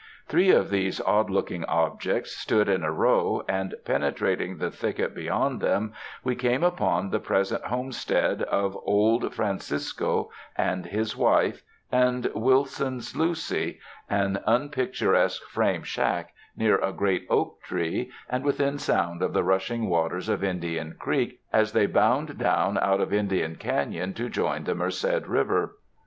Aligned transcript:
Three 0.27 0.49
of 0.49 0.71
these 0.71 0.99
odd 0.99 1.29
looking 1.29 1.63
objects 1.65 2.35
stood 2.35 2.67
in 2.67 2.81
a 2.81 2.91
row, 2.91 3.43
and 3.47 3.75
penetrating 3.85 4.57
the 4.57 4.71
thicket 4.71 5.13
beyond 5.13 5.61
them, 5.61 5.93
we 6.23 6.33
came 6.35 6.63
upon 6.63 7.11
the 7.11 7.19
present 7.19 7.65
homestead 7.65 8.41
of 8.41 8.75
old 8.83 9.31
Fran 9.31 9.59
cisco 9.59 10.31
and 10.57 10.87
his 10.87 11.15
wife 11.15 11.61
and 11.91 12.31
Wilson's 12.33 13.15
Lucy— 13.15 13.79
an 14.09 14.39
unpic 14.47 14.73
67 14.73 14.73
UNDER 14.73 14.73
THE 14.73 14.73
SKY 14.73 14.83
IN 14.83 14.87
CALIFORNIA 14.87 15.27
turesque 15.27 15.41
frame 15.51 15.83
shack 15.83 16.33
near 16.57 16.77
a 16.79 16.91
great 16.93 17.27
oak 17.29 17.61
tree 17.61 18.11
and 18.27 18.43
within 18.43 18.79
sound 18.79 19.21
of 19.21 19.33
the 19.33 19.43
rushing 19.43 19.87
waters 19.87 20.27
of 20.29 20.43
Indian 20.43 20.95
Creek 20.97 21.41
as 21.53 21.73
they 21.73 21.85
bound 21.85 22.39
down 22.39 22.79
out 22.79 23.01
of 23.01 23.13
Indian 23.13 23.55
Canon 23.55 24.15
to 24.15 24.29
join 24.29 24.63
the 24.63 24.73
Merced 24.73 25.27
River. 25.27 25.75